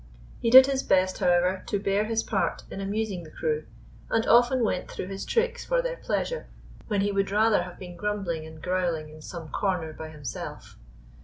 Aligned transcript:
He 0.39 0.49
did 0.49 0.65
his 0.65 0.81
best, 0.81 1.19
however, 1.19 1.61
to 1.67 1.77
bear 1.79 2.05
his 2.05 2.23
part 2.23 2.63
in 2.71 2.81
amusing 2.81 3.21
the 3.23 3.29
crew, 3.29 3.67
and 4.09 4.25
often 4.25 4.63
went 4.63 4.89
through 4.89 5.09
his 5.09 5.23
tricks 5.25 5.63
for 5.63 5.79
their 5.83 5.97
pleas 5.97 6.31
ure 6.31 6.47
when 6.87 7.01
he 7.01 7.11
would 7.11 7.29
rather 7.29 7.61
have 7.61 7.77
been 7.77 7.95
grumbling 7.95 8.47
and 8.47 8.59
growling 8.63 9.09
in 9.09 9.21
some 9.21 9.49
corner 9.49 9.93
by 9.93 10.09
himself. 10.09 10.75